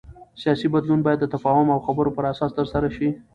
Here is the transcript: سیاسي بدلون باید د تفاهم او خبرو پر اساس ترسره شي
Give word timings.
سیاسي 0.41 0.67
بدلون 0.73 0.99
باید 1.05 1.19
د 1.21 1.25
تفاهم 1.35 1.67
او 1.73 1.79
خبرو 1.85 2.15
پر 2.17 2.23
اساس 2.33 2.51
ترسره 2.59 2.89
شي 2.95 3.07